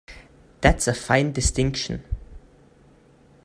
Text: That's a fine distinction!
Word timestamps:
That's 0.61 0.87
a 0.87 0.95
fine 0.95 1.31
distinction! 1.31 2.03